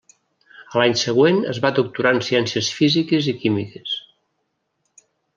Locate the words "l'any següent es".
0.81-1.59